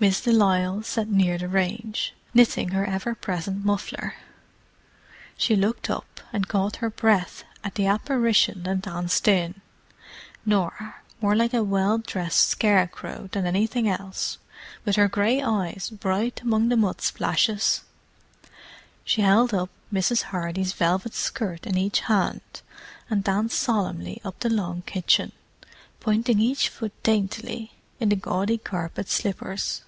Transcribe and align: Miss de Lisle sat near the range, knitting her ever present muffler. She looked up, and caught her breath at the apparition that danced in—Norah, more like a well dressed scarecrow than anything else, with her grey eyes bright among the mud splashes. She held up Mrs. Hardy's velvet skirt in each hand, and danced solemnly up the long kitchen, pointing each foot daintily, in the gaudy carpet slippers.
Miss 0.00 0.20
de 0.20 0.32
Lisle 0.32 0.82
sat 0.82 1.08
near 1.08 1.38
the 1.38 1.48
range, 1.48 2.12
knitting 2.34 2.72
her 2.72 2.84
ever 2.84 3.14
present 3.14 3.64
muffler. 3.64 4.16
She 5.38 5.56
looked 5.56 5.88
up, 5.88 6.20
and 6.30 6.46
caught 6.46 6.76
her 6.76 6.90
breath 6.90 7.42
at 7.64 7.76
the 7.76 7.86
apparition 7.86 8.64
that 8.64 8.82
danced 8.82 9.26
in—Norah, 9.26 10.96
more 11.22 11.34
like 11.34 11.54
a 11.54 11.64
well 11.64 11.96
dressed 11.96 12.48
scarecrow 12.48 13.30
than 13.32 13.46
anything 13.46 13.88
else, 13.88 14.36
with 14.84 14.96
her 14.96 15.08
grey 15.08 15.40
eyes 15.40 15.88
bright 15.88 16.42
among 16.42 16.68
the 16.68 16.76
mud 16.76 17.00
splashes. 17.00 17.80
She 19.06 19.22
held 19.22 19.54
up 19.54 19.70
Mrs. 19.90 20.24
Hardy's 20.24 20.74
velvet 20.74 21.14
skirt 21.14 21.66
in 21.66 21.78
each 21.78 22.00
hand, 22.00 22.42
and 23.08 23.24
danced 23.24 23.58
solemnly 23.58 24.20
up 24.22 24.38
the 24.40 24.50
long 24.50 24.82
kitchen, 24.84 25.32
pointing 26.00 26.40
each 26.40 26.68
foot 26.68 26.92
daintily, 27.02 27.72
in 27.98 28.10
the 28.10 28.16
gaudy 28.16 28.58
carpet 28.58 29.08
slippers. 29.08 29.80